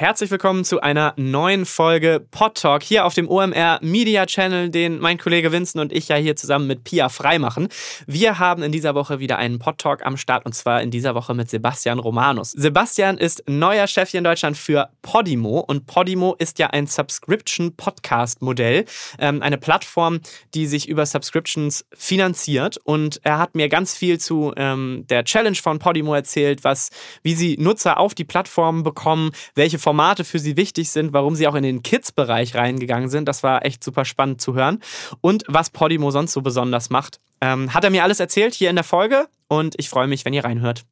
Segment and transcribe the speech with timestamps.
[0.00, 4.98] herzlich willkommen zu einer neuen Folge Pod Talk hier auf dem OMR Media Channel, den
[4.98, 7.68] mein Kollege Vincent und ich ja hier zusammen mit Pia frei machen.
[8.06, 11.14] Wir haben in dieser Woche wieder einen Pod Talk am Start und zwar in dieser
[11.14, 12.52] Woche mit Sebastian Romanus.
[12.52, 17.76] Sebastian ist neuer Chef hier in Deutschland für Podimo und Podimo ist ja ein Subscription
[17.76, 18.86] Podcast Modell,
[19.18, 20.20] ähm, eine Plattform,
[20.54, 25.56] die sich über Subscriptions finanziert und er hat mir ganz viel zu ähm, der Challenge
[25.56, 26.88] von Podimo erzählt, was,
[27.22, 31.48] wie sie Nutzer auf die Plattform bekommen, welche Formate für sie wichtig sind, warum sie
[31.48, 33.26] auch in den Kids-Bereich reingegangen sind.
[33.26, 34.78] Das war echt super spannend zu hören.
[35.20, 37.18] Und was Podimo sonst so besonders macht.
[37.40, 40.32] Ähm, hat er mir alles erzählt hier in der Folge und ich freue mich, wenn
[40.32, 40.84] ihr reinhört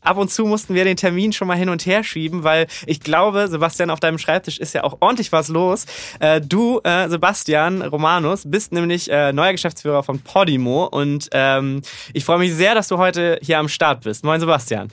[0.00, 3.00] ab und zu mussten wir den Termin schon mal hin und her schieben, weil ich
[3.00, 5.84] glaube, Sebastian, auf deinem Schreibtisch ist ja auch ordentlich was los.
[6.18, 11.82] Äh, du, äh, Sebastian Romanus, bist nämlich äh, neuer Geschäftsführer von Podimo und ähm,
[12.14, 14.24] ich freue mich sehr, dass du heute hier am Start bist.
[14.24, 14.88] Moin, Sebastian.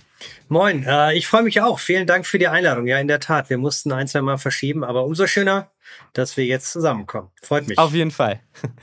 [0.47, 1.79] Moin, äh, ich freue mich auch.
[1.79, 2.87] Vielen Dank für die Einladung.
[2.87, 5.71] Ja, in der Tat, wir mussten ein, zwei Mal verschieben, aber umso schöner,
[6.13, 7.31] dass wir jetzt zusammenkommen.
[7.41, 7.77] Freut mich.
[7.77, 8.40] Auf jeden Fall.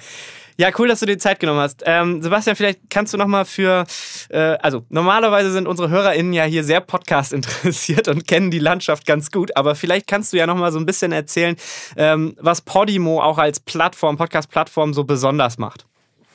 [0.58, 1.82] Ja, cool, dass du dir Zeit genommen hast.
[1.86, 3.84] Ähm, Sebastian, vielleicht kannst du noch mal für,
[4.28, 9.06] äh, also normalerweise sind unsere HörerInnen ja hier sehr Podcast interessiert und kennen die Landschaft
[9.06, 11.56] ganz gut, aber vielleicht kannst du ja noch mal so ein bisschen erzählen,
[11.96, 15.86] ähm, was Podimo auch als Plattform, Podcast-Plattform so besonders macht.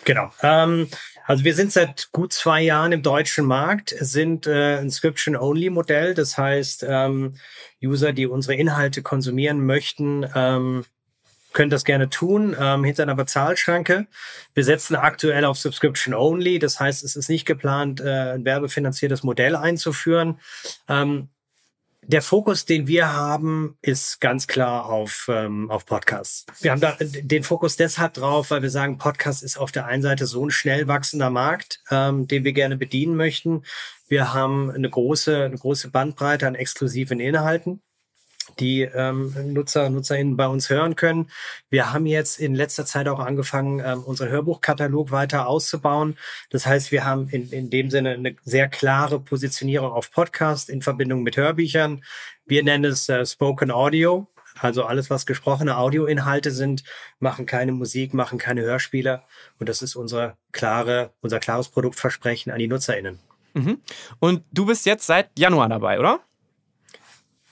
[0.03, 0.31] Genau.
[0.41, 0.89] Ähm,
[1.27, 6.13] also wir sind seit gut zwei Jahren im deutschen Markt, sind äh, ein Subscription-Only-Modell.
[6.13, 7.35] Das heißt, ähm,
[7.83, 10.85] User, die unsere Inhalte konsumieren möchten, ähm,
[11.51, 14.07] können das gerne tun, ähm, hinter einer Bezahlschranke.
[14.53, 16.59] Wir setzen aktuell auf Subscription Only.
[16.59, 20.39] Das heißt, es ist nicht geplant, äh, ein werbefinanziertes Modell einzuführen.
[20.87, 21.27] Ähm,
[22.07, 26.45] der Fokus, den wir haben, ist ganz klar auf, ähm, auf Podcasts.
[26.61, 30.01] Wir haben da den Fokus deshalb drauf, weil wir sagen, Podcast ist auf der einen
[30.01, 33.63] Seite so ein schnell wachsender Markt, ähm, den wir gerne bedienen möchten.
[34.07, 37.81] Wir haben eine große, eine große Bandbreite an exklusiven Inhalten
[38.59, 41.29] die ähm, Nutzer, NutzerInnen bei uns hören können.
[41.69, 46.17] Wir haben jetzt in letzter Zeit auch angefangen, ähm, unseren Hörbuchkatalog weiter auszubauen.
[46.49, 50.81] Das heißt, wir haben in, in dem Sinne eine sehr klare Positionierung auf Podcast in
[50.81, 52.03] Verbindung mit Hörbüchern.
[52.45, 54.27] Wir nennen es äh, Spoken Audio.
[54.59, 56.83] Also alles, was gesprochene Audioinhalte sind,
[57.19, 59.21] machen keine Musik, machen keine Hörspiele.
[59.59, 63.19] Und das ist unser klare, unser klares Produktversprechen an die NutzerInnen.
[63.53, 63.81] Mhm.
[64.19, 66.21] Und du bist jetzt seit Januar dabei, oder?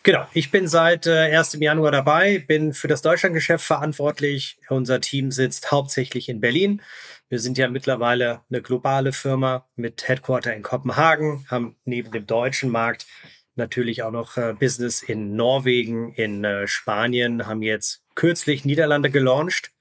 [0.06, 1.54] Genau, ich bin seit äh, 1.
[1.60, 4.60] Januar dabei, bin für das Deutschlandgeschäft verantwortlich.
[4.70, 6.84] Unser Team sitzt hauptsächlich in Berlin.
[7.28, 12.70] Wir sind ja mittlerweile eine globale Firma mit Headquarter in Kopenhagen, haben neben dem deutschen
[12.70, 13.08] Markt
[13.56, 19.72] natürlich auch noch äh, Business in Norwegen, in äh, Spanien, haben jetzt kürzlich Niederlande gelauncht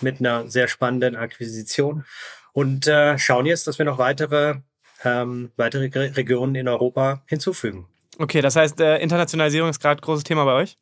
[0.00, 2.04] mit einer sehr spannenden Akquisition
[2.52, 4.60] und äh, schauen jetzt, dass wir noch weitere,
[5.02, 7.88] ähm, weitere Regionen in Europa hinzufügen.
[8.18, 10.76] Okay, das heißt, äh, Internationalisierung ist gerade ein großes Thema bei euch?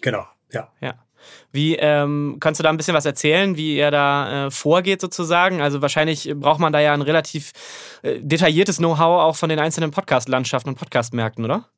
[0.00, 0.72] Genau, ja.
[0.80, 0.94] Ja.
[1.52, 5.60] Wie ähm, kannst du da ein bisschen was erzählen, wie ihr da äh, vorgeht sozusagen?
[5.60, 7.52] Also wahrscheinlich braucht man da ja ein relativ
[8.02, 11.68] äh, detailliertes Know-how auch von den einzelnen Podcast-Landschaften und Podcast-Märkten, oder?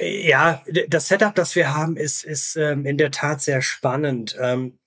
[0.00, 4.36] Ja, das Setup, das wir haben, ist, ist ähm, in der Tat sehr spannend.
[4.40, 4.78] Ähm,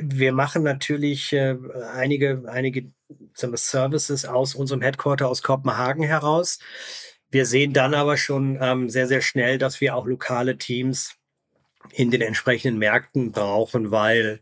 [0.00, 1.56] wir machen natürlich äh,
[1.94, 2.90] einige, einige
[3.34, 6.58] sagen wir, Services aus unserem Headquarter aus Kopenhagen heraus.
[7.34, 11.16] Wir sehen dann aber schon ähm, sehr, sehr schnell, dass wir auch lokale Teams
[11.90, 14.38] in den entsprechenden Märkten brauchen, weil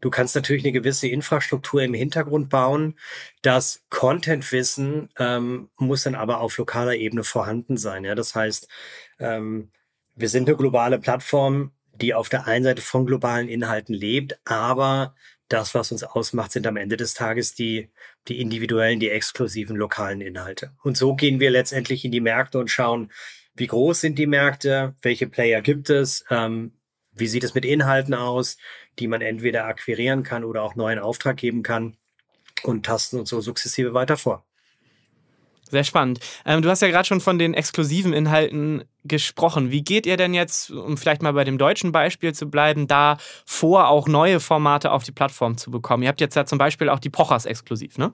[0.00, 2.98] du kannst natürlich eine gewisse Infrastruktur im Hintergrund bauen.
[3.40, 8.04] Das Content-Wissen ähm, muss dann aber auf lokaler Ebene vorhanden sein.
[8.04, 8.66] Ja, das heißt,
[9.20, 9.70] ähm,
[10.16, 15.14] wir sind eine globale Plattform, die auf der einen Seite von globalen Inhalten lebt, aber
[15.52, 17.90] das, was uns ausmacht, sind am Ende des Tages die,
[18.28, 20.72] die individuellen, die exklusiven lokalen Inhalte.
[20.82, 23.10] Und so gehen wir letztendlich in die Märkte und schauen,
[23.54, 26.72] wie groß sind die Märkte, welche Player gibt es, ähm,
[27.12, 28.56] wie sieht es mit Inhalten aus,
[28.98, 31.96] die man entweder akquirieren kann oder auch neuen Auftrag geben kann
[32.62, 34.46] und tasten uns so sukzessive weiter vor.
[35.72, 36.20] Sehr spannend.
[36.44, 39.70] Ähm, du hast ja gerade schon von den exklusiven Inhalten gesprochen.
[39.70, 43.16] Wie geht ihr denn jetzt, um vielleicht mal bei dem deutschen Beispiel zu bleiben, da
[43.46, 46.02] vor, auch neue Formate auf die Plattform zu bekommen?
[46.02, 48.12] Ihr habt jetzt ja zum Beispiel auch die Pochers exklusiv, ne?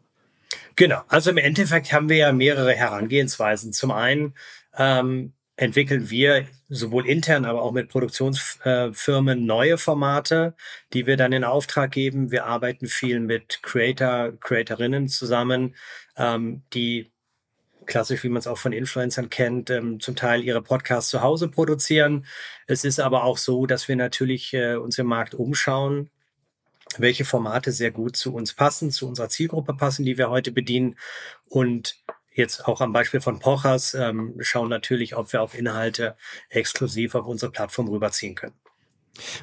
[0.77, 1.01] Genau.
[1.09, 3.73] Also im Endeffekt haben wir ja mehrere Herangehensweisen.
[3.73, 4.35] Zum einen
[4.77, 10.55] ähm, entwickeln wir sowohl intern, aber auch mit Produktionsfirmen neue Formate,
[10.93, 12.31] die wir dann in Auftrag geben.
[12.31, 15.75] Wir arbeiten viel mit Creator, Creatorinnen zusammen,
[16.17, 17.11] ähm, die
[17.89, 21.49] klassisch, wie man es auch von Influencern kennt, ähm, zum Teil ihre Podcasts zu Hause
[21.49, 22.27] produzieren.
[22.69, 26.11] Es ist aber auch so, dass wir natürlich äh, uns im Markt umschauen,
[26.99, 30.97] welche Formate sehr gut zu uns passen, zu unserer Zielgruppe passen, die wir heute bedienen
[31.49, 31.97] und
[32.33, 36.17] jetzt auch am Beispiel von Pochers ähm, schauen natürlich, ob wir auch Inhalte
[36.49, 38.55] exklusiv auf unsere Plattform rüberziehen können.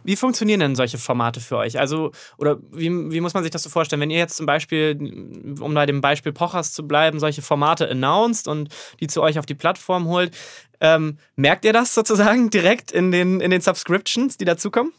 [0.04, 1.80] Wie funktionieren denn solche Formate für euch?
[1.80, 4.01] Also, oder wie, wie muss man sich das so vorstellen?
[4.01, 8.48] Wenn ihr jetzt zum Beispiel, um bei dem Beispiel Pochers zu bleiben, solche Formate announced
[8.48, 8.69] und
[9.00, 10.36] die zu euch auf die Plattform holt,
[10.81, 14.92] ähm, merkt ihr das sozusagen direkt in den, in den Subscriptions, die dazukommen?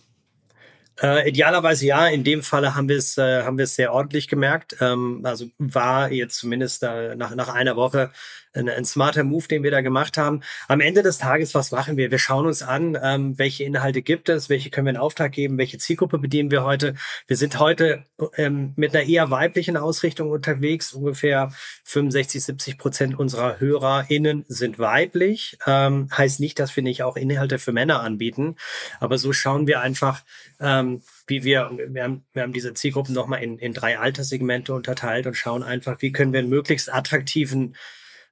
[1.03, 2.07] Äh, idealerweise ja.
[2.07, 4.77] In dem Falle haben wir es äh, haben wir es sehr ordentlich gemerkt.
[4.81, 8.11] Ähm, also war jetzt zumindest äh, nach nach einer Woche
[8.57, 10.41] ein, ein smarter Move, den wir da gemacht haben.
[10.69, 12.11] Am Ende des Tages, was machen wir?
[12.11, 15.59] Wir schauen uns an, ähm, welche Inhalte gibt es, welche können wir in Auftrag geben,
[15.59, 16.95] welche Zielgruppe bedienen wir heute.
[17.27, 18.05] Wir sind heute
[18.37, 20.93] ähm, mit einer eher weiblichen Ausrichtung unterwegs.
[20.93, 21.53] Ungefähr
[21.85, 25.59] 65, 70 Prozent unserer HörerInnen sind weiblich.
[25.67, 28.57] Ähm, heißt nicht, dass wir nicht auch Inhalte für Männer anbieten,
[29.01, 30.23] aber so schauen wir einfach,
[30.61, 30.86] ähm,
[31.27, 35.35] wie wir, wir haben, wir haben diese Zielgruppen nochmal in, in drei Alterssegmente unterteilt und
[35.35, 37.77] schauen einfach, wie können wir einen möglichst attraktiven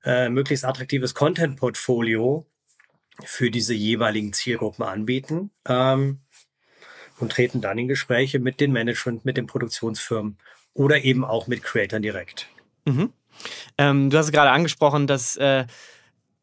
[0.05, 2.47] äh, möglichst attraktives Content-Portfolio
[3.25, 6.21] für diese jeweiligen Zielgruppen anbieten ähm,
[7.19, 10.39] und treten dann in Gespräche mit den Management, mit den Produktionsfirmen
[10.75, 12.49] oder eben auch mit Creators direkt.
[12.85, 13.13] Mhm.
[13.79, 15.65] Ähm, du hast gerade angesprochen, dass äh,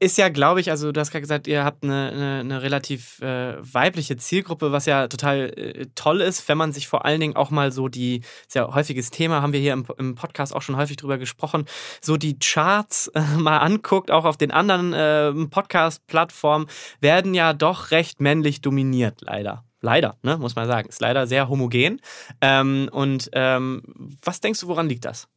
[0.02, 3.22] ist ja, glaube ich, also du hast gerade gesagt, ihr habt eine, eine, eine relativ
[3.22, 7.36] äh, weibliche Zielgruppe, was ja total äh, toll ist, wenn man sich vor allen Dingen
[7.36, 10.76] auch mal so die, sehr häufiges Thema, haben wir hier im, im Podcast auch schon
[10.76, 11.66] häufig drüber gesprochen,
[12.02, 16.66] so die Charts äh, mal anguckt, auch auf den anderen äh, Podcast-Plattformen,
[17.00, 19.66] werden ja doch recht männlich dominiert, leider.
[19.84, 20.90] Leider, ne, muss man sagen.
[20.90, 22.02] Ist leider sehr homogen.
[22.40, 23.82] Ähm, und ähm,
[24.24, 25.28] was denkst du, woran liegt das?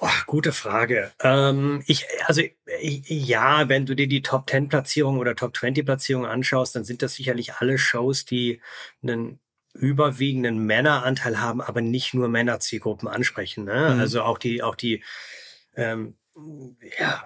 [0.00, 1.12] Oh, gute Frage.
[1.22, 2.42] Ähm, ich, also
[2.80, 6.84] ich, ja, wenn du dir die Top 10 Platzierung oder Top 20 Platzierung anschaust, dann
[6.84, 8.60] sind das sicherlich alle Shows, die
[9.02, 9.40] einen
[9.74, 13.64] überwiegenden Männeranteil haben, aber nicht nur Männerzielgruppen ansprechen.
[13.64, 13.92] Ne?
[13.94, 14.00] Mhm.
[14.00, 15.02] Also auch die, auch die,
[15.76, 16.14] ähm,
[16.98, 17.24] ja,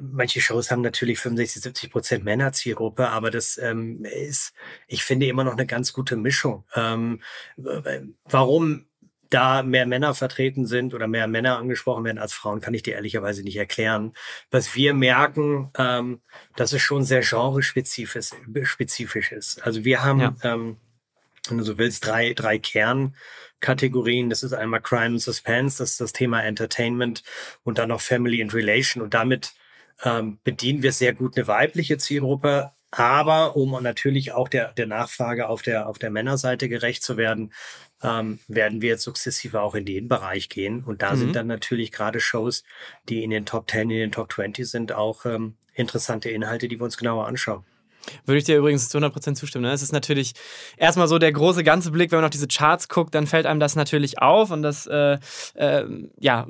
[0.00, 4.54] manche Shows haben natürlich 65, 70 Prozent Männerzielgruppe, aber das ähm, ist,
[4.88, 6.64] ich finde, immer noch eine ganz gute Mischung.
[6.74, 7.20] Ähm,
[8.24, 8.86] warum
[9.34, 12.94] da mehr Männer vertreten sind oder mehr Männer angesprochen werden als Frauen, kann ich dir
[12.94, 14.12] ehrlicherweise nicht erklären.
[14.50, 16.20] Was wir merken, ähm,
[16.54, 18.30] dass es schon sehr genrespezifisch
[18.62, 19.64] spezifisch ist.
[19.66, 20.34] Also wir haben, ja.
[20.44, 20.76] ähm,
[21.48, 24.30] wenn du so willst, drei, drei Kernkategorien.
[24.30, 27.24] Das ist einmal Crime and Suspense, das ist das Thema Entertainment
[27.64, 29.02] und dann noch Family and Relation.
[29.02, 29.52] Und damit
[30.04, 35.48] ähm, bedienen wir sehr gut eine weibliche Zielgruppe, aber um natürlich auch der, der Nachfrage
[35.48, 37.52] auf der, auf der Männerseite gerecht zu werden,
[38.04, 40.84] ähm, werden wir jetzt sukzessive auch in den Bereich gehen.
[40.84, 41.18] Und da mhm.
[41.18, 42.62] sind dann natürlich gerade Shows,
[43.08, 46.78] die in den Top 10, in den Top 20 sind, auch ähm, interessante Inhalte, die
[46.78, 47.64] wir uns genauer anschauen.
[48.26, 49.64] Würde ich dir übrigens zu 100% zustimmen.
[49.64, 49.72] Ne?
[49.72, 50.34] Es ist natürlich
[50.76, 53.60] erstmal so der große ganze Blick, wenn man auf diese Charts guckt, dann fällt einem
[53.60, 55.18] das natürlich auf und das äh,
[55.54, 55.84] äh,
[56.18, 56.46] ja,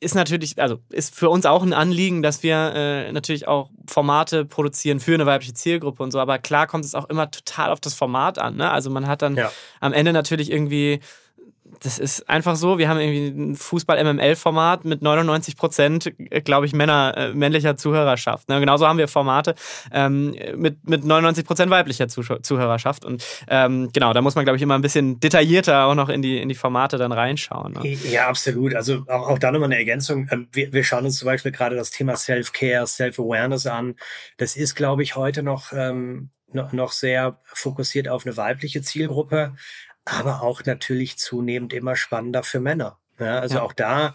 [0.00, 4.44] ist natürlich, also ist für uns auch ein Anliegen, dass wir äh, natürlich auch Formate
[4.44, 7.80] produzieren für eine weibliche Zielgruppe und so, aber klar kommt es auch immer total auf
[7.80, 8.56] das Format an.
[8.56, 8.70] Ne?
[8.70, 9.50] Also man hat dann ja.
[9.80, 11.00] am Ende natürlich irgendwie
[11.82, 12.78] das ist einfach so.
[12.78, 16.12] Wir haben irgendwie ein Fußball-MML-Format mit 99 Prozent,
[16.44, 18.48] glaube ich, Männer, äh, männlicher Zuhörerschaft.
[18.48, 18.60] Ne?
[18.60, 19.54] Genauso haben wir Formate
[19.92, 23.04] ähm, mit, mit 99 Prozent weiblicher Zuhörerschaft.
[23.04, 26.22] Und ähm, genau, da muss man, glaube ich, immer ein bisschen detaillierter auch noch in
[26.22, 27.74] die, in die Formate dann reinschauen.
[27.74, 27.88] Ne?
[28.10, 28.74] Ja, absolut.
[28.74, 30.28] Also auch, auch da nochmal eine Ergänzung.
[30.30, 33.94] Ähm, wir, wir schauen uns zum Beispiel gerade das Thema Self-Care, Self-Awareness an.
[34.36, 39.54] Das ist, glaube ich, heute noch ähm, noch sehr fokussiert auf eine weibliche Zielgruppe
[40.04, 42.98] aber auch natürlich zunehmend immer spannender für Männer.
[43.18, 43.62] Ja, also ja.
[43.62, 44.14] auch da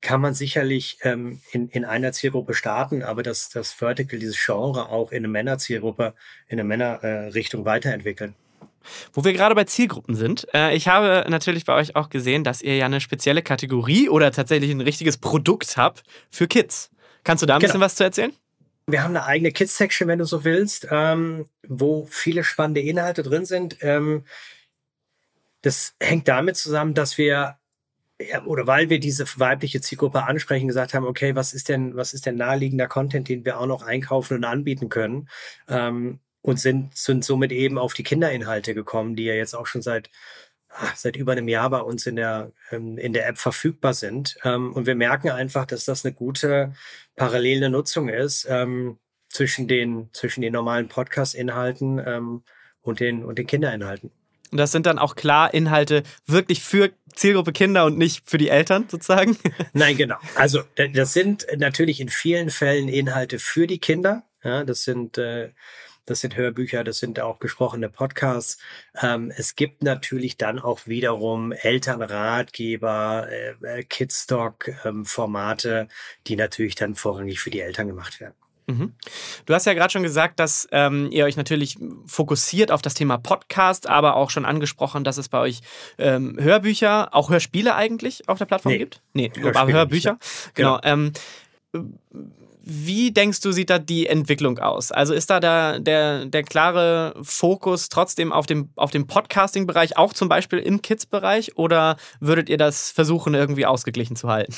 [0.00, 4.88] kann man sicherlich ähm, in, in einer Zielgruppe starten, aber das, das Vertical, dieses Genre
[4.88, 6.14] auch in eine Männerzielgruppe,
[6.48, 8.34] in eine Männerrichtung äh, weiterentwickeln.
[9.12, 12.62] Wo wir gerade bei Zielgruppen sind, äh, ich habe natürlich bei euch auch gesehen, dass
[12.62, 16.90] ihr ja eine spezielle Kategorie oder tatsächlich ein richtiges Produkt habt für Kids.
[17.22, 17.68] Kannst du da ein genau.
[17.68, 18.32] bisschen was zu erzählen?
[18.88, 23.44] Wir haben eine eigene Kids-Section, wenn du so willst, ähm, wo viele spannende Inhalte drin
[23.44, 23.76] sind.
[23.80, 24.24] Ähm,
[25.62, 27.56] das hängt damit zusammen, dass wir
[28.46, 32.26] oder weil wir diese weibliche Zielgruppe ansprechen, gesagt haben, okay, was ist denn, was ist
[32.26, 35.28] denn naheliegender Content, den wir auch noch einkaufen und anbieten können?
[35.68, 39.82] Ähm, und sind, sind somit eben auf die Kinderinhalte gekommen, die ja jetzt auch schon
[39.82, 40.10] seit,
[40.68, 44.36] ach, seit über einem Jahr bei uns in der, ähm, in der App verfügbar sind.
[44.44, 46.74] Ähm, und wir merken einfach, dass das eine gute
[47.16, 52.42] parallele Nutzung ist ähm, zwischen den, zwischen den normalen Podcast-Inhalten
[52.82, 54.10] und den, und den Kinderinhalten.
[54.52, 58.50] Und das sind dann auch klar Inhalte wirklich für Zielgruppe Kinder und nicht für die
[58.50, 59.36] Eltern sozusagen?
[59.72, 60.16] Nein, genau.
[60.34, 60.62] Also
[60.94, 64.24] das sind natürlich in vielen Fällen Inhalte für die Kinder.
[64.44, 65.50] Ja, das sind äh,
[66.04, 68.58] das sind Hörbücher, das sind auch gesprochene Podcasts.
[69.00, 75.88] Ähm, es gibt natürlich dann auch wiederum Elternratgeber, äh, äh Kidstock-Formate, ähm,
[76.26, 78.34] die natürlich dann vorrangig für die Eltern gemacht werden.
[78.66, 78.94] Mhm.
[79.46, 83.18] Du hast ja gerade schon gesagt, dass ähm, ihr euch natürlich fokussiert auf das Thema
[83.18, 85.60] Podcast, aber auch schon angesprochen, dass es bei euch
[85.98, 88.78] ähm, Hörbücher, auch Hörspiele eigentlich auf der Plattform nee.
[88.78, 89.02] gibt.
[89.14, 90.12] Nee, Hörspiele aber Hörbücher.
[90.12, 90.52] Nicht, ja.
[90.54, 90.80] Genau.
[90.80, 90.94] genau.
[90.94, 91.12] Ähm,
[92.64, 94.92] wie denkst du, sieht da die Entwicklung aus?
[94.92, 100.12] Also ist da der, der, der klare Fokus trotzdem auf dem, auf dem Podcasting-Bereich, auch
[100.12, 104.54] zum Beispiel im Kids-Bereich, oder würdet ihr das versuchen, irgendwie ausgeglichen zu halten?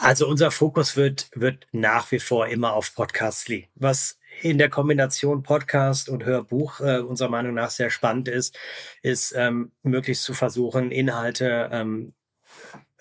[0.00, 3.68] Also unser Fokus wird, wird nach wie vor immer auf Podcasts liegen.
[3.74, 8.56] Was in der Kombination Podcast und Hörbuch äh, unserer Meinung nach sehr spannend ist,
[9.02, 12.14] ist ähm, möglichst zu versuchen, Inhalte ähm,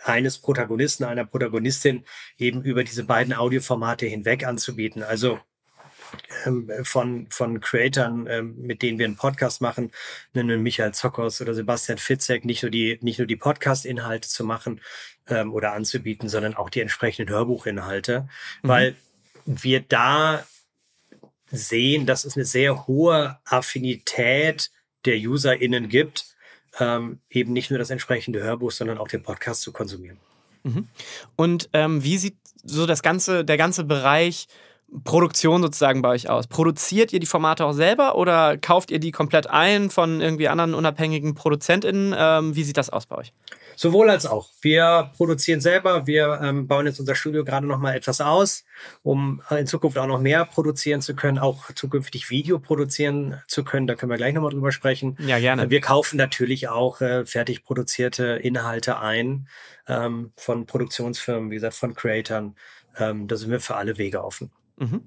[0.03, 2.03] eines Protagonisten, einer Protagonistin
[2.37, 5.03] eben über diese beiden Audioformate hinweg anzubieten.
[5.03, 5.39] Also
[6.83, 9.91] von, von Creatern, ähm, mit denen wir einen Podcast machen,
[10.33, 14.81] nennen Michael Zockers oder Sebastian Fitzek, nicht nur die, nicht nur die Podcast-Inhalte zu machen
[15.27, 18.27] ähm, oder anzubieten, sondern auch die entsprechenden Hörbuchinhalte,
[18.61, 18.67] mhm.
[18.67, 18.95] weil
[19.45, 20.45] wir da
[21.49, 24.69] sehen, dass es eine sehr hohe Affinität
[25.05, 26.25] der UserInnen gibt,
[26.79, 30.19] ähm, eben nicht nur das entsprechende Hörbuch, sondern auch den Podcast zu konsumieren.
[30.63, 30.87] Mhm.
[31.35, 34.47] Und ähm, wie sieht so das ganze, der ganze Bereich
[35.03, 36.47] Produktion sozusagen bei euch aus?
[36.47, 40.73] Produziert ihr die Formate auch selber oder kauft ihr die komplett ein von irgendwie anderen
[40.73, 42.15] unabhängigen ProduzentInnen?
[42.17, 43.33] Ähm, wie sieht das aus bei euch?
[43.75, 44.49] Sowohl als auch.
[44.61, 46.07] Wir produzieren selber.
[46.07, 48.63] Wir ähm, bauen jetzt unser Studio gerade noch mal etwas aus,
[49.03, 53.87] um in Zukunft auch noch mehr produzieren zu können, auch zukünftig Video produzieren zu können.
[53.87, 55.17] Da können wir gleich noch mal drüber sprechen.
[55.19, 55.69] Ja, gerne.
[55.69, 59.47] Wir kaufen natürlich auch äh, fertig produzierte Inhalte ein
[59.87, 62.55] ähm, von Produktionsfirmen, wie gesagt, von Creatern.
[62.97, 64.51] Ähm, da sind wir für alle Wege offen.
[64.77, 65.01] Mhm.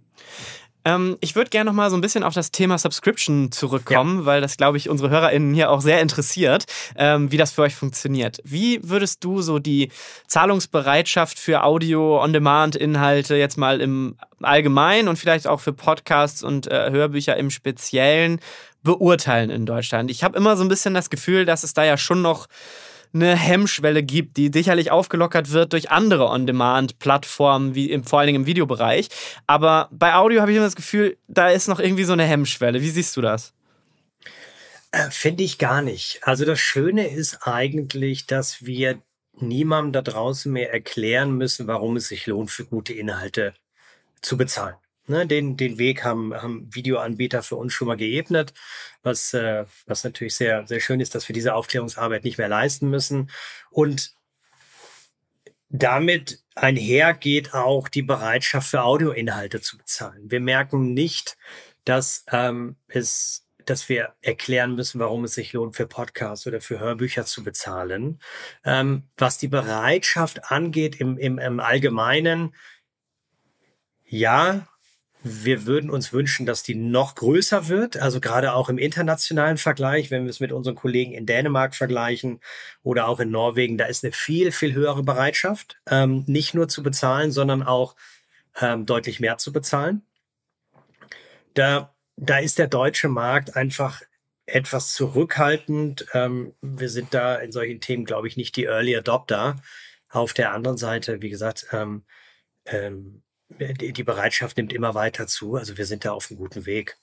[0.85, 4.27] Ähm, ich würde gerne noch mal so ein bisschen auf das Thema Subscription zurückkommen, ja.
[4.27, 6.65] weil das, glaube ich, unsere HörerInnen hier auch sehr interessiert,
[6.97, 8.39] ähm, wie das für euch funktioniert.
[8.45, 9.91] Wie würdest du so die
[10.27, 17.37] Zahlungsbereitschaft für Audio-on-Demand-Inhalte jetzt mal im Allgemeinen und vielleicht auch für Podcasts und äh, Hörbücher
[17.37, 18.41] im Speziellen
[18.83, 20.11] beurteilen in Deutschland?
[20.11, 22.47] Ich habe immer so ein bisschen das Gefühl, dass es da ja schon noch
[23.13, 28.43] eine Hemmschwelle gibt, die sicherlich aufgelockert wird durch andere On-Demand-Plattformen, wie im, vor allen Dingen
[28.43, 29.09] im Videobereich.
[29.47, 32.81] Aber bei Audio habe ich immer das Gefühl, da ist noch irgendwie so eine Hemmschwelle.
[32.81, 33.53] Wie siehst du das?
[34.93, 36.21] Äh, Finde ich gar nicht.
[36.23, 39.01] Also das Schöne ist eigentlich, dass wir
[39.35, 43.55] niemandem da draußen mehr erklären müssen, warum es sich lohnt, für gute Inhalte
[44.21, 44.77] zu bezahlen.
[45.11, 48.55] Ne, den, den Weg haben, haben Videoanbieter für uns schon mal geebnet,
[49.03, 52.89] was, äh, was natürlich sehr, sehr schön ist, dass wir diese Aufklärungsarbeit nicht mehr leisten
[52.89, 53.29] müssen.
[53.71, 54.15] Und
[55.69, 60.31] damit einhergeht auch die Bereitschaft für Audioinhalte zu bezahlen.
[60.31, 61.37] Wir merken nicht,
[61.85, 66.79] dass ähm, es dass wir erklären müssen, warum es sich lohnt, für Podcasts oder für
[66.79, 68.21] Hörbücher zu bezahlen.
[68.65, 72.55] Ähm, was die Bereitschaft angeht im, im, im Allgemeinen,
[74.07, 74.67] ja,
[75.23, 80.11] wir würden uns wünschen, dass die noch größer wird, also gerade auch im internationalen Vergleich,
[80.11, 82.41] wenn wir es mit unseren Kollegen in Dänemark vergleichen
[82.83, 86.83] oder auch in Norwegen, da ist eine viel, viel höhere Bereitschaft, ähm, nicht nur zu
[86.83, 87.97] bezahlen, sondern auch
[88.61, 90.03] ähm, deutlich mehr zu bezahlen.
[91.55, 94.03] Da, da ist der deutsche Markt einfach
[94.47, 96.07] etwas zurückhaltend.
[96.15, 99.57] Ähm, wir sind da in solchen Themen, glaube ich, nicht die Early Adopter.
[100.09, 102.05] Auf der anderen Seite, wie gesagt, ähm,
[102.65, 103.23] ähm,
[103.59, 105.57] die Bereitschaft nimmt immer weiter zu.
[105.57, 106.99] Also wir sind da auf einem guten Weg.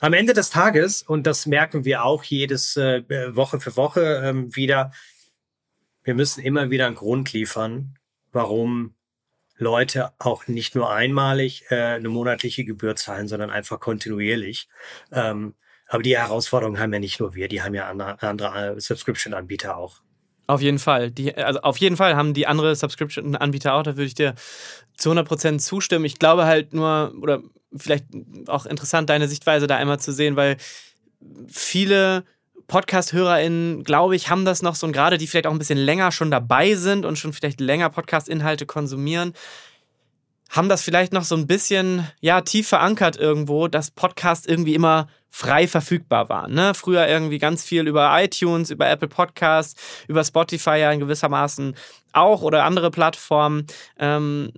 [0.00, 3.02] Am Ende des Tages, und das merken wir auch jedes äh,
[3.34, 4.92] Woche für Woche ähm, wieder,
[6.02, 7.98] wir müssen immer wieder einen Grund liefern,
[8.32, 8.94] warum
[9.56, 14.68] Leute auch nicht nur einmalig äh, eine monatliche Gebühr zahlen, sondern einfach kontinuierlich.
[15.12, 15.54] Ähm,
[15.86, 19.76] aber die Herausforderungen haben ja nicht nur wir, die haben ja andere, andere äh, Subscription-Anbieter
[19.76, 20.00] auch.
[20.48, 21.10] Auf jeden Fall.
[21.10, 24.34] Die, also auf jeden Fall haben die andere Subscription-Anbieter auch, da würde ich dir
[24.96, 26.06] zu 100% zustimmen.
[26.06, 27.42] Ich glaube halt nur, oder
[27.76, 28.06] vielleicht
[28.46, 30.56] auch interessant, deine Sichtweise da einmal zu sehen, weil
[31.48, 32.24] viele
[32.66, 36.12] Podcast-HörerInnen, glaube ich, haben das noch so und gerade die vielleicht auch ein bisschen länger
[36.12, 39.34] schon dabei sind und schon vielleicht länger Podcast-Inhalte konsumieren,
[40.48, 45.08] haben das vielleicht noch so ein bisschen, ja, tief verankert irgendwo, dass Podcasts irgendwie immer
[45.30, 46.54] frei verfügbar waren.
[46.54, 46.72] Ne?
[46.74, 51.76] Früher irgendwie ganz viel über iTunes, über Apple Podcasts, über Spotify ja in gewissermaßen
[52.12, 53.66] auch oder andere Plattformen.
[53.98, 54.50] Ähm,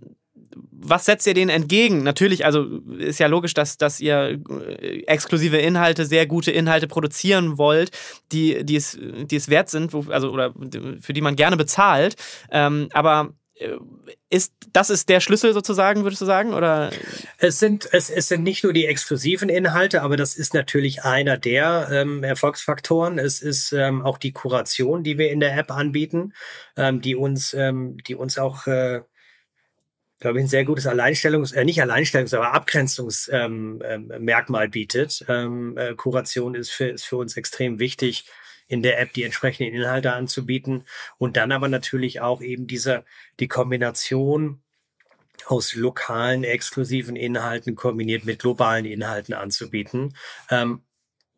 [0.73, 2.03] was setzt ihr denen entgegen?
[2.03, 2.65] Natürlich, also
[2.99, 4.41] ist ja logisch, dass, dass ihr
[4.79, 7.91] äh, exklusive Inhalte, sehr gute Inhalte produzieren wollt,
[8.33, 10.55] die, die, es, die es wert sind, wo, also oder
[11.01, 12.17] für die man gerne bezahlt.
[12.51, 13.35] Ähm, aber
[14.29, 16.55] ist, das ist der Schlüssel sozusagen, würdest du sagen?
[16.55, 16.91] Oder?
[17.39, 21.37] Es sind, es, es sind nicht nur die exklusiven Inhalte, aber das ist natürlich einer
[21.37, 23.19] der ähm, Erfolgsfaktoren.
[23.19, 26.33] Es ist ähm, auch die Kuration, die wir in der App anbieten,
[26.77, 29.03] ähm, die uns, ähm, die uns auch äh,
[30.21, 35.25] glaube ich, ein sehr gutes Alleinstellungs-, äh, nicht Alleinstellungs-, aber Abgrenzungsmerkmal ähm, ähm, bietet.
[35.29, 38.27] Ähm, äh, Kuration ist für, ist für uns extrem wichtig,
[38.71, 40.85] in der App die entsprechenden Inhalte anzubieten
[41.19, 43.05] und dann aber natürlich auch eben diese,
[43.41, 44.63] die Kombination
[45.47, 50.17] aus lokalen, exklusiven Inhalten kombiniert mit globalen Inhalten anzubieten.
[50.51, 50.85] Ähm,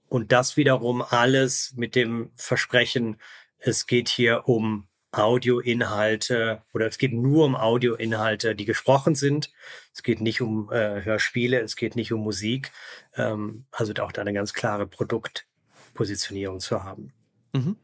[0.08, 3.16] und das wiederum alles mit dem Versprechen,
[3.58, 9.50] es geht hier um Audioinhalte oder es geht nur um Audioinhalte, die gesprochen sind.
[9.94, 12.72] Es geht nicht um äh, Hörspiele, es geht nicht um Musik.
[13.16, 17.14] Ähm, also auch da eine ganz klare Produktpositionierung zu haben.
[17.52, 17.76] Mhm.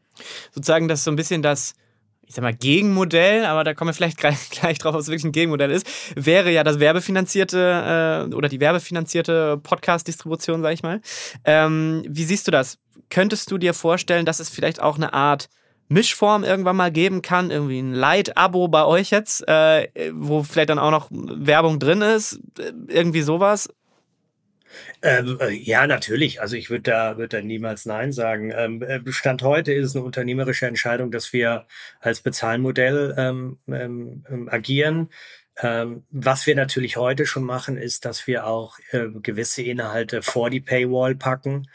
[0.51, 1.73] Sozusagen, das ist so ein bisschen das,
[2.25, 5.31] ich sag mal, Gegenmodell, aber da kommen wir vielleicht gleich, gleich drauf, was wirklich ein
[5.31, 11.01] Gegenmodell ist, wäre ja das werbefinanzierte äh, oder die werbefinanzierte Podcast-Distribution, sag ich mal.
[11.45, 12.77] Ähm, wie siehst du das?
[13.09, 15.49] Könntest du dir vorstellen, dass es vielleicht auch eine Art
[15.89, 20.77] Mischform irgendwann mal geben kann, irgendwie ein Light-Abo bei euch jetzt, äh, wo vielleicht dann
[20.77, 22.39] auch noch Werbung drin ist,
[22.87, 23.69] irgendwie sowas?
[25.01, 26.41] Ähm, äh, ja, natürlich.
[26.41, 28.51] Also ich würde da, würd da niemals Nein sagen.
[28.55, 31.65] Ähm, äh, Stand heute ist es eine unternehmerische Entscheidung, dass wir
[31.99, 35.09] als Bezahlmodell ähm, ähm, ähm agieren.
[35.61, 40.49] Ähm, was wir natürlich heute schon machen, ist, dass wir auch äh, gewisse Inhalte vor
[40.49, 41.67] die Paywall packen.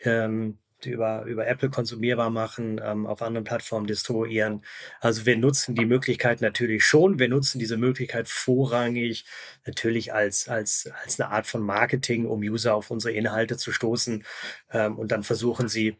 [0.00, 4.64] Ähm, über, über Apple konsumierbar machen, ähm, auf anderen Plattformen distribuieren.
[5.00, 7.18] Also wir nutzen die Möglichkeit natürlich schon.
[7.18, 9.24] Wir nutzen diese Möglichkeit vorrangig
[9.66, 14.24] natürlich als, als, als eine Art von Marketing, um User auf unsere Inhalte zu stoßen.
[14.72, 15.96] Ähm, und dann versuchen sie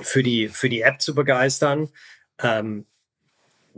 [0.00, 1.88] für die, für die App zu begeistern.
[2.42, 2.86] Ähm,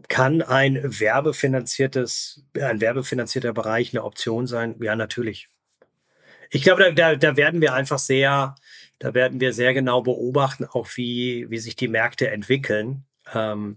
[0.09, 4.77] kann ein werbefinanziertes, ein werbefinanzierter Bereich eine Option sein?
[4.81, 5.49] Ja, natürlich.
[6.51, 8.55] Ich glaube, da, da, da werden wir einfach sehr,
[9.03, 13.03] da werden wir sehr genau beobachten, auch wie, wie sich die Märkte entwickeln.
[13.35, 13.77] Ähm,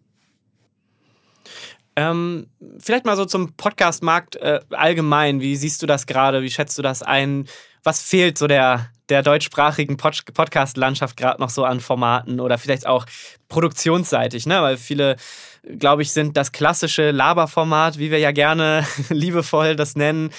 [1.95, 5.41] ähm, vielleicht mal so zum Podcast-Markt äh, allgemein.
[5.41, 6.43] Wie siehst du das gerade?
[6.43, 7.47] Wie schätzt du das ein?
[7.81, 12.85] Was fehlt so der, der deutschsprachigen Pod Podcast-Landschaft gerade noch so an Formaten oder vielleicht
[12.85, 13.07] auch
[13.47, 14.45] produktionsseitig?
[14.45, 14.61] Ne?
[14.61, 15.15] Weil viele,
[15.79, 20.29] glaube ich, sind das klassische Laberformat, wie wir ja gerne liebevoll das nennen,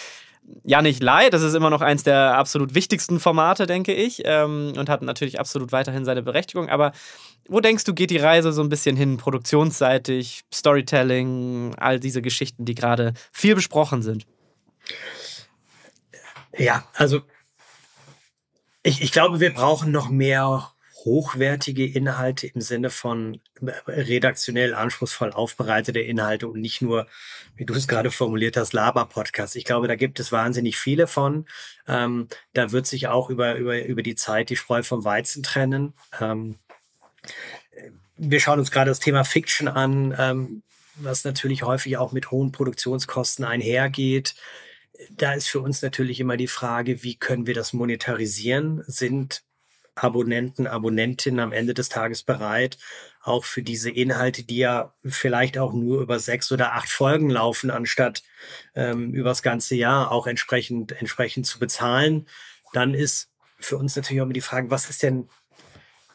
[0.64, 1.32] ja nicht leid.
[1.32, 4.22] Das ist immer noch eins der absolut wichtigsten Formate, denke ich.
[4.24, 6.68] Ähm, und hat natürlich absolut weiterhin seine Berechtigung.
[6.68, 6.92] Aber
[7.48, 9.16] wo denkst du, geht die Reise so ein bisschen hin?
[9.16, 14.26] Produktionsseitig, Storytelling, all diese Geschichten, die gerade viel besprochen sind.
[16.56, 17.22] Ja, also
[18.82, 20.70] ich, ich glaube, wir brauchen noch mehr
[21.06, 27.06] hochwertige Inhalte im Sinne von äh, redaktionell anspruchsvoll aufbereitete Inhalte und nicht nur,
[27.54, 29.56] wie du es gerade formuliert hast, Laber-Podcasts.
[29.56, 31.46] Ich glaube, da gibt es wahnsinnig viele von.
[31.88, 35.94] Ähm, da wird sich auch über, über, über die Zeit die Spreu vom Weizen trennen.
[36.20, 36.58] Ähm,
[38.16, 40.62] wir schauen uns gerade das Thema Fiction an, ähm,
[40.96, 44.34] was natürlich häufig auch mit hohen Produktionskosten einhergeht.
[45.10, 48.82] Da ist für uns natürlich immer die Frage, wie können wir das monetarisieren?
[48.86, 49.44] Sind
[49.96, 52.78] Abonnenten, Abonnentinnen am Ende des Tages bereit,
[53.22, 57.70] auch für diese Inhalte, die ja vielleicht auch nur über sechs oder acht Folgen laufen,
[57.70, 58.22] anstatt
[58.74, 62.28] ähm, über das ganze Jahr auch entsprechend, entsprechend zu bezahlen,
[62.72, 65.28] dann ist für uns natürlich auch immer die Frage, was ist denn,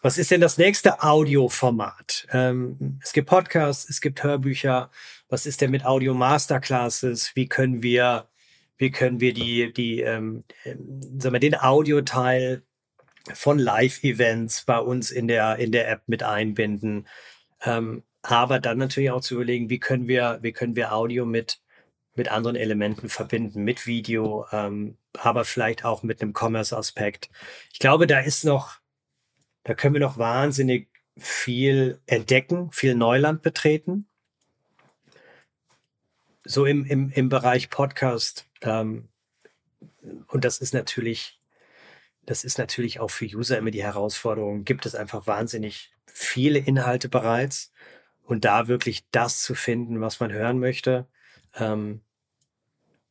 [0.02, 2.28] was ist denn das nächste Audioformat?
[2.32, 4.92] Ähm, es gibt Podcasts, es gibt Hörbücher.
[5.28, 7.36] Was ist denn mit Audio Masterclasses?
[7.36, 8.28] Wie können wir,
[8.78, 12.64] wie können wir die, die, ähm, ähm sagen wir, den Audioteil
[13.34, 17.08] von Live-Events bei uns in der, in der App mit einbinden.
[17.64, 21.62] Ähm, aber dann natürlich auch zu überlegen, wie können wir, wie können wir Audio mit,
[22.16, 27.30] mit anderen Elementen verbinden, mit Video, ähm, aber vielleicht auch mit einem Commerce-Aspekt.
[27.74, 28.80] Ich glaube, da ist noch,
[29.64, 34.08] da können wir noch wahnsinnig viel entdecken, viel Neuland betreten.
[36.44, 38.48] So im, im, im Bereich Podcast.
[38.62, 39.10] Ähm,
[40.28, 41.41] und das ist natürlich
[42.26, 44.64] das ist natürlich auch für User immer die Herausforderung.
[44.64, 47.72] Gibt es einfach wahnsinnig viele Inhalte bereits
[48.24, 51.08] und da wirklich das zu finden, was man hören möchte,
[51.56, 52.02] ähm,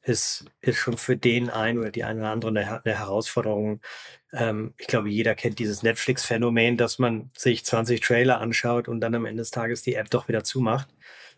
[0.03, 3.81] ist, ist schon für den einen oder die eine oder andere eine, eine Herausforderung.
[4.33, 9.15] Ähm, ich glaube, jeder kennt dieses Netflix-Phänomen, dass man sich 20 Trailer anschaut und dann
[9.15, 10.89] am Ende des Tages die App doch wieder zumacht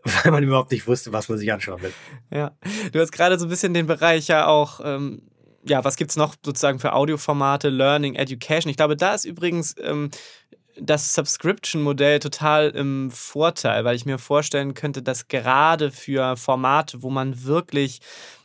[0.24, 1.92] weil man überhaupt nicht wusste, was man sich anschauen will.
[2.30, 2.56] Ja,
[2.92, 5.22] du hast gerade so ein bisschen den Bereich ja auch ähm,
[5.64, 8.70] ja, was gibt es noch sozusagen für Audioformate, Learning, Education?
[8.70, 10.10] Ich glaube, da ist übrigens ähm,
[10.76, 17.10] das Subscription-Modell total im Vorteil, weil ich mir vorstellen könnte, dass gerade für Formate, wo
[17.10, 18.00] man wirklich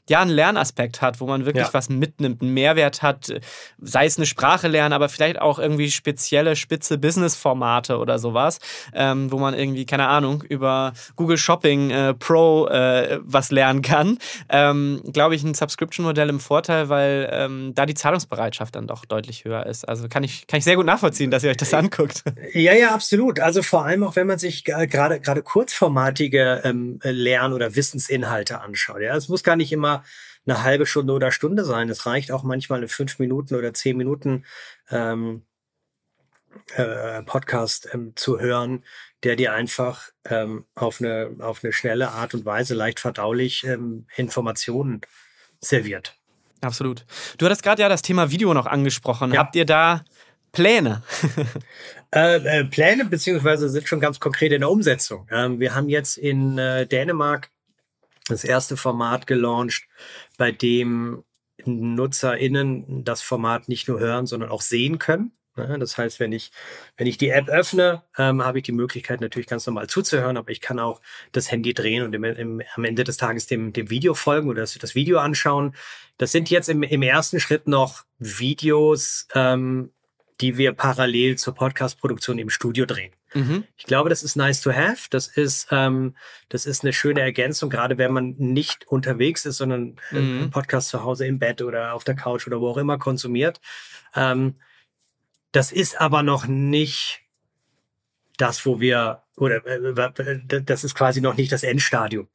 [0.09, 1.73] ja, einen Lernaspekt hat, wo man wirklich ja.
[1.73, 3.33] was mitnimmt, einen Mehrwert hat,
[3.79, 8.59] sei es eine Sprache lernen, aber vielleicht auch irgendwie spezielle, spitze Business-Formate oder sowas,
[8.93, 14.17] ähm, wo man irgendwie, keine Ahnung, über Google Shopping äh, Pro äh, was lernen kann,
[14.49, 19.45] ähm, glaube ich, ein Subscription-Modell im Vorteil, weil ähm, da die Zahlungsbereitschaft dann doch deutlich
[19.45, 19.87] höher ist.
[19.87, 22.23] Also kann ich, kann ich sehr gut nachvollziehen, dass ihr euch das anguckt.
[22.53, 23.39] Ja, ja, absolut.
[23.39, 29.01] Also vor allem auch, wenn man sich gerade gerade kurzformatige ähm, Lern- oder Wissensinhalte anschaut.
[29.01, 29.96] Ja, es muss gar nicht immer
[30.45, 31.89] eine halbe Stunde oder Stunde sein.
[31.89, 34.45] Es reicht auch manchmal eine fünf Minuten oder zehn Minuten
[34.89, 35.43] ähm,
[36.75, 38.83] äh, Podcast ähm, zu hören,
[39.23, 44.07] der dir einfach ähm, auf, eine, auf eine schnelle Art und Weise leicht verdaulich ähm,
[44.15, 45.01] Informationen
[45.59, 46.15] serviert.
[46.61, 47.05] Absolut.
[47.37, 49.33] Du hattest gerade ja das Thema Video noch angesprochen.
[49.33, 49.39] Ja.
[49.39, 50.03] Habt ihr da
[50.51, 51.03] Pläne?
[52.15, 55.27] äh, äh, Pläne beziehungsweise sind schon ganz konkret in der Umsetzung.
[55.31, 57.51] Ähm, wir haben jetzt in äh, Dänemark
[58.27, 59.87] das erste Format gelauncht,
[60.37, 61.23] bei dem
[61.65, 65.31] NutzerInnen das Format nicht nur hören, sondern auch sehen können.
[65.57, 66.51] Das heißt, wenn ich,
[66.97, 70.51] wenn ich die App öffne, ähm, habe ich die Möglichkeit natürlich ganz normal zuzuhören, aber
[70.51, 73.89] ich kann auch das Handy drehen und im, im, am Ende des Tages dem, dem
[73.89, 75.73] Video folgen oder das, das Video anschauen.
[76.17, 79.91] Das sind jetzt im, im ersten Schritt noch Videos, ähm,
[80.41, 83.13] die wir parallel zur Podcast-Produktion im Studio drehen.
[83.33, 83.63] Mhm.
[83.75, 85.07] Ich glaube, das ist nice to have.
[85.09, 86.15] Das ist, ähm,
[86.49, 90.49] das ist eine schöne Ergänzung, gerade wenn man nicht unterwegs ist, sondern äh, mhm.
[90.51, 93.59] Podcast zu Hause im Bett oder auf der Couch oder wo auch immer konsumiert.
[94.15, 94.55] Ähm,
[95.51, 97.21] das ist aber noch nicht
[98.37, 102.27] das, wo wir, oder äh, das ist quasi noch nicht das Endstadium.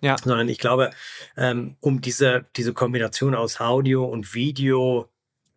[0.00, 0.16] Ja.
[0.16, 0.90] Sondern ich glaube,
[1.36, 5.08] ähm, um diese, diese Kombination aus Audio und Video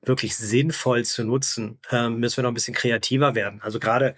[0.04, 3.62] wirklich sinnvoll zu nutzen, ähm, müssen wir noch ein bisschen kreativer werden.
[3.62, 4.16] Also gerade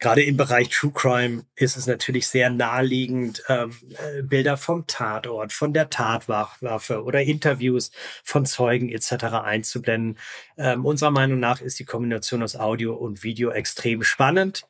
[0.00, 5.52] gerade im Bereich True Crime ist es natürlich sehr naheliegend, ähm, äh, Bilder vom Tatort,
[5.52, 7.92] von der Tatwaffe oder Interviews
[8.24, 9.24] von Zeugen etc.
[9.44, 10.18] einzublenden.
[10.56, 14.64] Ähm, unserer Meinung nach ist die Kombination aus Audio und Video extrem spannend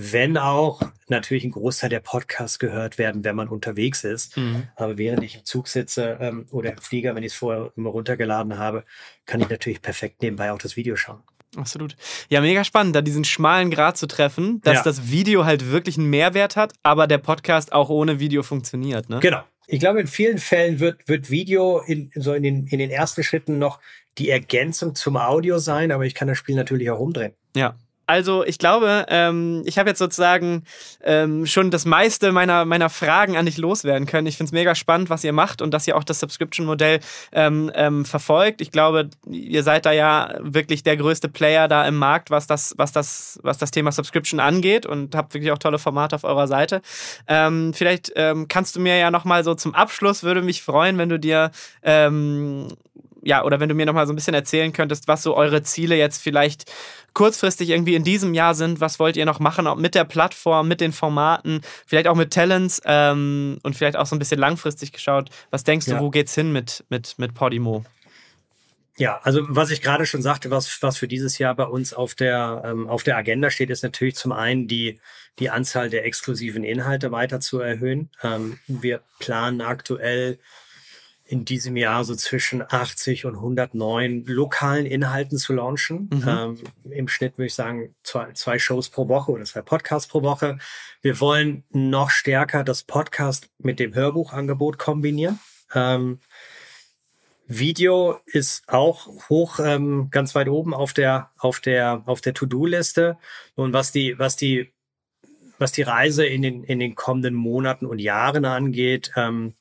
[0.00, 4.36] wenn auch natürlich ein Großteil der Podcasts gehört werden, wenn man unterwegs ist.
[4.36, 4.64] Mhm.
[4.76, 7.90] Aber während ich im Zug sitze ähm, oder im Flieger, wenn ich es vorher immer
[7.90, 8.84] runtergeladen habe,
[9.26, 11.22] kann ich natürlich perfekt nebenbei auch das Video schauen.
[11.56, 11.96] Absolut.
[12.28, 14.82] Ja, mega spannend, da diesen schmalen Grad zu treffen, dass ja.
[14.82, 19.08] das Video halt wirklich einen Mehrwert hat, aber der Podcast auch ohne Video funktioniert.
[19.08, 19.20] Ne?
[19.20, 19.42] Genau.
[19.66, 23.22] Ich glaube, in vielen Fällen wird, wird Video in, so in den, in den ersten
[23.22, 23.80] Schritten noch
[24.16, 27.32] die Ergänzung zum Audio sein, aber ich kann das Spiel natürlich auch umdrehen.
[27.54, 27.76] Ja,
[28.08, 30.64] also ich glaube, ähm, ich habe jetzt sozusagen
[31.04, 34.26] ähm, schon das meiste meiner, meiner Fragen an dich loswerden können.
[34.26, 37.00] Ich finde es mega spannend, was ihr macht und dass ihr auch das Subscription-Modell
[37.32, 38.62] ähm, ähm, verfolgt.
[38.62, 42.74] Ich glaube, ihr seid da ja wirklich der größte Player da im Markt, was das,
[42.78, 46.46] was das, was das Thema Subscription angeht und habt wirklich auch tolle Formate auf eurer
[46.46, 46.80] Seite.
[47.26, 51.10] Ähm, vielleicht ähm, kannst du mir ja nochmal so zum Abschluss, würde mich freuen, wenn
[51.10, 51.50] du dir
[51.82, 52.68] ähm,
[53.22, 55.62] ja, oder wenn du mir noch mal so ein bisschen erzählen könntest, was so eure
[55.62, 56.70] Ziele jetzt vielleicht
[57.14, 58.80] kurzfristig irgendwie in diesem Jahr sind.
[58.80, 62.32] Was wollt ihr noch machen auch mit der Plattform, mit den Formaten, vielleicht auch mit
[62.32, 65.30] Talents ähm, und vielleicht auch so ein bisschen langfristig geschaut.
[65.50, 67.84] Was denkst du, wo geht's hin mit, mit, mit Podimo?
[68.98, 72.16] Ja, also was ich gerade schon sagte, was, was für dieses Jahr bei uns auf
[72.16, 75.00] der, ähm, auf der Agenda steht, ist natürlich zum einen die,
[75.38, 78.10] die Anzahl der exklusiven Inhalte weiter zu erhöhen.
[78.24, 80.40] Ähm, wir planen aktuell
[81.28, 86.08] in diesem Jahr so zwischen 80 und 109 lokalen Inhalten zu launchen.
[86.10, 86.24] Mhm.
[86.26, 86.58] Ähm,
[86.90, 90.56] Im Schnitt würde ich sagen zwei, zwei Shows pro Woche oder zwei Podcasts pro Woche.
[91.02, 95.38] Wir wollen noch stärker das Podcast mit dem Hörbuchangebot kombinieren.
[95.74, 96.20] Ähm,
[97.46, 103.18] Video ist auch hoch, ähm, ganz weit oben auf der auf der auf der To-Do-Liste.
[103.54, 104.72] Und was die was die
[105.58, 109.54] was die Reise in den in den kommenden Monaten und Jahren angeht, ähm,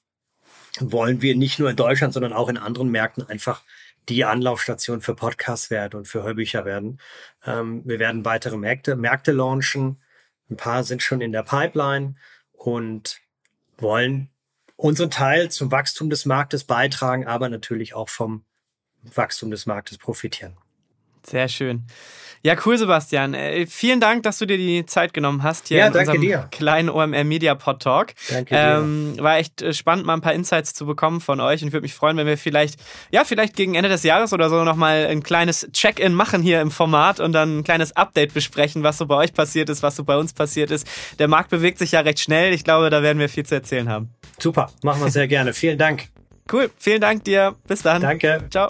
[0.80, 3.64] wollen wir nicht nur in Deutschland, sondern auch in anderen Märkten einfach
[4.10, 7.00] die Anlaufstation für Podcasts werden und für Hörbücher werden.
[7.46, 10.02] Ähm, wir werden weitere Märkte, Märkte launchen.
[10.50, 12.16] Ein paar sind schon in der Pipeline
[12.54, 13.20] und
[13.78, 14.30] wollen
[14.76, 18.46] unseren Teil zum Wachstum des Marktes beitragen, aber natürlich auch vom
[19.04, 20.58] Wachstum des Marktes profitieren.
[21.24, 21.88] Sehr schön.
[22.44, 23.34] Ja, cool, Sebastian.
[23.34, 26.48] Äh, vielen Dank, dass du dir die Zeit genommen hast hier ja, in unserem dir.
[26.52, 28.14] kleinen OMR Media Pod Talk.
[28.30, 29.24] Danke ähm, dir.
[29.24, 31.94] War echt äh, spannend, mal ein paar Insights zu bekommen von euch und würde mich
[31.94, 32.80] freuen, wenn wir vielleicht,
[33.12, 36.72] ja, vielleicht gegen Ende des Jahres oder so nochmal ein kleines Check-in machen hier im
[36.72, 40.04] Format und dann ein kleines Update besprechen, was so bei euch passiert ist, was so
[40.04, 40.88] bei uns passiert ist.
[41.20, 42.54] Der Markt bewegt sich ja recht schnell.
[42.54, 44.12] Ich glaube, da werden wir viel zu erzählen haben.
[44.40, 45.54] Super, machen wir sehr gerne.
[45.54, 46.08] Vielen Dank.
[46.52, 47.56] Cool, vielen Dank dir.
[47.68, 48.02] Bis dann.
[48.02, 48.46] Danke.
[48.50, 48.70] Ciao.